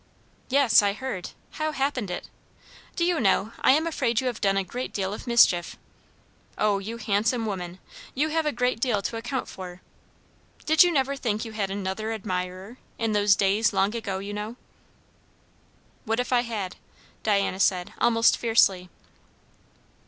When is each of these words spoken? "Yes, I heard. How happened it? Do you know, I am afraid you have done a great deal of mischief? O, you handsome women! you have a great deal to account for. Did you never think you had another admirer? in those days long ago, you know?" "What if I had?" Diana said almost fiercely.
"Yes, 0.49 0.81
I 0.81 0.93
heard. 0.93 1.29
How 1.51 1.73
happened 1.73 2.09
it? 2.09 2.27
Do 2.95 3.05
you 3.05 3.19
know, 3.19 3.51
I 3.61 3.73
am 3.73 3.85
afraid 3.85 4.19
you 4.19 4.25
have 4.25 4.41
done 4.41 4.57
a 4.57 4.63
great 4.63 4.93
deal 4.93 5.13
of 5.13 5.27
mischief? 5.27 5.77
O, 6.57 6.79
you 6.79 6.97
handsome 6.97 7.45
women! 7.45 7.77
you 8.15 8.29
have 8.29 8.47
a 8.47 8.51
great 8.51 8.79
deal 8.79 9.03
to 9.03 9.17
account 9.17 9.47
for. 9.47 9.79
Did 10.65 10.83
you 10.83 10.91
never 10.91 11.15
think 11.15 11.45
you 11.45 11.51
had 11.51 11.69
another 11.69 12.11
admirer? 12.13 12.79
in 12.97 13.11
those 13.11 13.35
days 13.35 13.73
long 13.73 13.95
ago, 13.95 14.17
you 14.17 14.33
know?" 14.33 14.55
"What 16.05 16.19
if 16.19 16.33
I 16.33 16.39
had?" 16.41 16.77
Diana 17.21 17.59
said 17.59 17.93
almost 17.99 18.39
fiercely. 18.39 18.89